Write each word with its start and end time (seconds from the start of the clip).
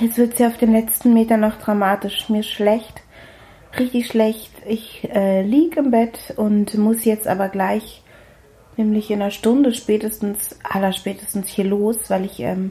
Jetzt 0.00 0.16
wird 0.16 0.34
es 0.34 0.38
ja 0.38 0.48
auf 0.48 0.58
den 0.58 0.72
letzten 0.72 1.12
Metern 1.12 1.40
noch 1.40 1.58
dramatisch. 1.58 2.28
Mir 2.28 2.42
schlecht, 2.42 3.02
richtig 3.78 4.06
schlecht. 4.06 4.52
Ich 4.66 5.08
äh, 5.12 5.42
liege 5.42 5.80
im 5.80 5.90
Bett 5.90 6.34
und 6.36 6.76
muss 6.78 7.04
jetzt 7.04 7.26
aber 7.26 7.48
gleich, 7.48 8.02
nämlich 8.76 9.10
in 9.10 9.20
einer 9.20 9.32
Stunde 9.32 9.72
spätestens, 9.72 10.58
aller 10.62 10.92
spätestens 10.92 11.48
hier 11.48 11.64
los, 11.64 12.10
weil 12.10 12.24
ich 12.26 12.38
ähm, 12.40 12.70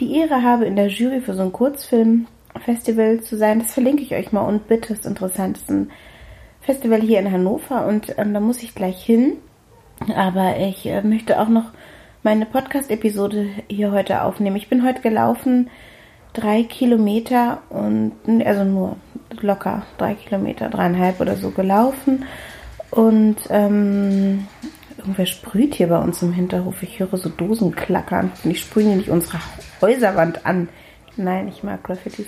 die 0.00 0.16
Ehre 0.16 0.42
habe, 0.42 0.66
in 0.66 0.76
der 0.76 0.88
Jury 0.88 1.20
für 1.20 1.34
so 1.34 1.42
ein 1.42 1.52
Kurzfilmfestival 1.52 3.20
zu 3.20 3.36
sein. 3.36 3.58
Das 3.58 3.72
verlinke 3.72 4.02
ich 4.02 4.14
euch 4.14 4.30
mal 4.30 4.46
und 4.46 4.68
bitte. 4.68 4.94
Das 4.94 5.06
ist 5.06 5.70
ein 5.70 5.90
Festival 6.60 7.00
hier 7.00 7.18
in 7.18 7.32
Hannover 7.32 7.86
und 7.86 8.14
ähm, 8.16 8.32
da 8.32 8.40
muss 8.40 8.62
ich 8.62 8.74
gleich 8.74 9.04
hin. 9.04 9.38
Aber 10.14 10.56
ich 10.58 10.86
äh, 10.86 11.02
möchte 11.02 11.40
auch 11.40 11.48
noch 11.48 11.66
meine 12.22 12.46
Podcast-Episode 12.46 13.48
hier 13.68 13.92
heute 13.92 14.22
aufnehmen. 14.22 14.56
Ich 14.56 14.68
bin 14.68 14.84
heute 14.84 15.02
gelaufen 15.02 15.70
drei 16.34 16.64
Kilometer 16.64 17.62
und 17.70 18.12
also 18.44 18.64
nur 18.64 18.96
locker 19.40 19.86
drei 19.96 20.14
Kilometer, 20.14 20.68
dreieinhalb 20.68 21.20
oder 21.20 21.36
so 21.36 21.50
gelaufen. 21.50 22.26
Und 22.90 23.36
ähm, 23.48 24.46
irgendwer 24.98 25.26
sprüht 25.26 25.74
hier 25.74 25.88
bei 25.88 25.98
uns 25.98 26.22
im 26.22 26.32
Hinterhof. 26.32 26.82
Ich 26.82 27.00
höre 27.00 27.16
so 27.16 27.28
Dosen 27.28 27.74
klackern. 27.74 28.32
Und 28.44 28.50
ich 28.50 28.60
sprühe 28.60 28.96
nicht 28.96 29.08
unsere 29.08 29.38
Häuserwand 29.80 30.44
an. 30.44 30.68
Nein, 31.16 31.48
ich 31.48 31.62
mag 31.62 31.82
Graffitis. 31.82 32.26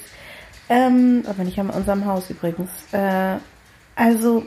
Ähm, 0.68 1.22
aber 1.28 1.44
nicht 1.44 1.58
an 1.58 1.70
unserem 1.70 2.06
Haus 2.06 2.30
übrigens. 2.30 2.70
Äh, 2.92 3.36
also, 3.94 4.44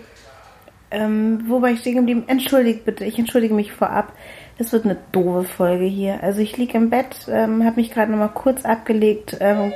ähm, 0.91 1.43
wobei 1.47 1.73
ich 1.73 1.81
stehen 1.81 1.95
geblieben? 1.95 2.23
Entschuldigt 2.27 2.85
bitte, 2.85 3.05
ich 3.05 3.19
entschuldige 3.19 3.53
mich 3.53 3.71
vorab. 3.71 4.13
Es 4.57 4.73
wird 4.73 4.85
eine 4.85 4.97
doofe 5.11 5.43
Folge 5.45 5.85
hier. 5.85 6.21
Also 6.23 6.41
ich 6.41 6.57
liege 6.57 6.77
im 6.77 6.89
Bett, 6.89 7.27
ähm, 7.29 7.63
habe 7.63 7.77
mich 7.77 7.91
gerade 7.91 8.11
noch 8.11 8.17
mal 8.17 8.27
kurz 8.27 8.65
abgelegt, 8.65 9.37
ähm, 9.39 9.71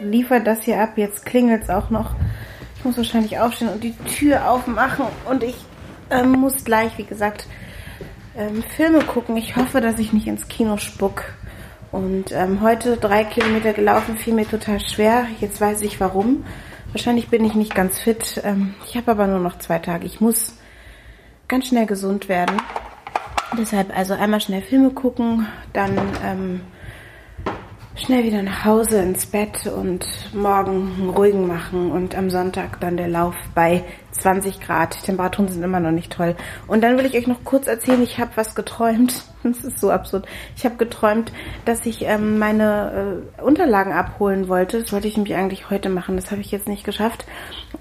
liefere 0.00 0.42
das 0.42 0.62
hier 0.62 0.80
ab. 0.80 0.92
Jetzt 0.96 1.26
klingelt 1.26 1.64
es 1.64 1.70
auch 1.70 1.90
noch. 1.90 2.14
Ich 2.76 2.84
muss 2.84 2.96
wahrscheinlich 2.96 3.40
aufstehen 3.40 3.68
und 3.68 3.82
die 3.82 3.96
Tür 4.16 4.48
aufmachen. 4.48 5.06
Und 5.28 5.42
ich 5.42 5.56
ähm, 6.10 6.32
muss 6.32 6.64
gleich, 6.64 6.96
wie 6.98 7.04
gesagt, 7.04 7.46
ähm, 8.36 8.62
Filme 8.76 9.00
gucken. 9.00 9.36
Ich 9.36 9.56
hoffe, 9.56 9.80
dass 9.80 9.98
ich 9.98 10.12
nicht 10.12 10.28
ins 10.28 10.46
Kino 10.48 10.76
spuck. 10.76 11.24
Und 11.90 12.30
ähm, 12.32 12.60
heute 12.60 12.98
drei 12.98 13.24
Kilometer 13.24 13.72
gelaufen, 13.72 14.18
fiel 14.18 14.34
mir 14.34 14.46
total 14.46 14.78
schwer. 14.78 15.26
Jetzt 15.40 15.60
weiß 15.60 15.80
ich 15.80 15.98
warum. 15.98 16.44
Wahrscheinlich 16.92 17.28
bin 17.28 17.44
ich 17.44 17.54
nicht 17.54 17.74
ganz 17.74 17.98
fit. 17.98 18.40
Ähm, 18.44 18.74
ich 18.86 18.96
habe 18.96 19.10
aber 19.10 19.26
nur 19.26 19.40
noch 19.40 19.58
zwei 19.58 19.78
Tage. 19.78 20.06
Ich 20.06 20.20
muss 20.20 20.57
ganz 21.48 21.68
schnell 21.68 21.86
gesund 21.86 22.28
werden. 22.28 22.56
Deshalb 23.58 23.96
also 23.96 24.14
einmal 24.14 24.40
schnell 24.40 24.60
Filme 24.60 24.90
gucken, 24.90 25.46
dann 25.72 25.98
ähm, 26.22 26.60
schnell 27.96 28.22
wieder 28.24 28.42
nach 28.42 28.64
Hause 28.64 28.98
ins 29.00 29.26
Bett 29.26 29.66
und 29.66 30.06
morgen 30.34 30.92
einen 30.98 31.10
ruhigen 31.10 31.46
machen 31.46 31.90
und 31.90 32.14
am 32.14 32.30
Sonntag 32.30 32.78
dann 32.80 32.96
der 32.96 33.08
Lauf 33.08 33.34
bei 33.54 33.84
20 34.12 34.60
Grad. 34.60 34.98
Die 35.00 35.06
Temperaturen 35.06 35.48
sind 35.48 35.62
immer 35.62 35.80
noch 35.80 35.90
nicht 35.90 36.12
toll. 36.12 36.36
Und 36.66 36.82
dann 36.82 36.98
will 36.98 37.06
ich 37.06 37.16
euch 37.16 37.26
noch 37.26 37.42
kurz 37.44 37.66
erzählen, 37.66 38.02
ich 38.02 38.18
habe 38.18 38.32
was 38.36 38.54
geträumt. 38.54 39.24
Das 39.44 39.62
ist 39.62 39.78
so 39.78 39.92
absurd. 39.92 40.26
Ich 40.56 40.64
habe 40.64 40.74
geträumt, 40.74 41.32
dass 41.64 41.86
ich 41.86 42.02
ähm, 42.02 42.40
meine 42.40 43.22
äh, 43.38 43.40
Unterlagen 43.40 43.92
abholen 43.92 44.48
wollte. 44.48 44.80
Das 44.80 44.92
wollte 44.92 45.06
ich 45.06 45.16
nämlich 45.16 45.36
eigentlich 45.36 45.70
heute 45.70 45.90
machen. 45.90 46.16
Das 46.16 46.32
habe 46.32 46.40
ich 46.40 46.50
jetzt 46.50 46.66
nicht 46.66 46.82
geschafft 46.82 47.24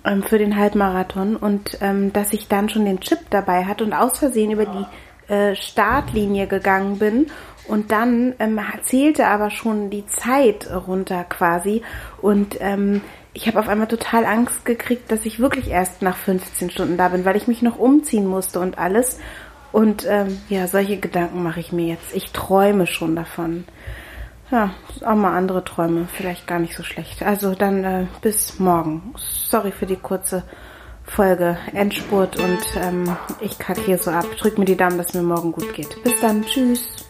ähm, 0.05 0.23
für 0.23 0.37
den 0.37 0.57
Halbmarathon. 0.57 1.35
Und 1.35 1.77
ähm, 1.81 2.13
dass 2.13 2.33
ich 2.33 2.47
dann 2.47 2.69
schon 2.69 2.85
den 2.85 2.99
Chip 2.99 3.19
dabei 3.29 3.65
hatte 3.65 3.83
und 3.83 3.93
aus 3.93 4.19
Versehen 4.19 4.51
über 4.51 4.65
die 4.65 5.31
äh, 5.33 5.55
Startlinie 5.55 6.47
gegangen 6.47 6.99
bin 6.99 7.27
und 7.67 7.91
dann 7.91 8.33
ähm, 8.39 8.59
zählte 8.85 9.27
aber 9.27 9.49
schon 9.49 9.89
die 9.89 10.05
Zeit 10.05 10.69
runter 10.71 11.25
quasi 11.25 11.81
und 12.21 12.57
ähm, 12.61 13.01
ich 13.37 13.47
habe 13.47 13.59
auf 13.59 13.67
einmal 13.67 13.87
total 13.87 14.25
Angst 14.25 14.65
gekriegt, 14.65 15.11
dass 15.11 15.25
ich 15.25 15.39
wirklich 15.39 15.69
erst 15.69 16.01
nach 16.01 16.17
15 16.17 16.71
Stunden 16.71 16.97
da 16.97 17.09
bin, 17.09 17.23
weil 17.23 17.35
ich 17.35 17.47
mich 17.47 17.61
noch 17.61 17.77
umziehen 17.77 18.25
musste 18.25 18.59
und 18.59 18.79
alles. 18.79 19.19
Und 19.71 20.07
ähm, 20.09 20.39
ja, 20.49 20.67
solche 20.67 20.97
Gedanken 20.97 21.43
mache 21.43 21.59
ich 21.59 21.71
mir 21.71 21.85
jetzt. 21.85 22.15
Ich 22.15 22.31
träume 22.31 22.87
schon 22.87 23.15
davon. 23.15 23.65
Ja, 24.49 24.71
auch 25.05 25.15
mal 25.15 25.35
andere 25.35 25.63
Träume, 25.63 26.07
vielleicht 26.11 26.47
gar 26.47 26.59
nicht 26.59 26.75
so 26.75 26.83
schlecht. 26.83 27.21
Also 27.21 27.53
dann 27.53 27.83
äh, 27.83 28.07
bis 28.21 28.59
morgen. 28.59 29.13
Sorry 29.17 29.71
für 29.71 29.85
die 29.85 29.97
kurze 29.97 30.43
Folge 31.03 31.57
Endspurt 31.73 32.37
und 32.39 32.59
ähm, 32.75 33.15
ich 33.41 33.57
kacke 33.59 33.81
hier 33.81 33.97
so 33.97 34.11
ab. 34.11 34.25
Drück 34.39 34.57
mir 34.57 34.65
die 34.65 34.77
Daumen, 34.77 34.97
dass 34.97 35.07
es 35.07 35.13
mir 35.13 35.23
morgen 35.23 35.51
gut 35.51 35.73
geht. 35.73 36.01
Bis 36.03 36.19
dann, 36.21 36.43
tschüss. 36.43 37.07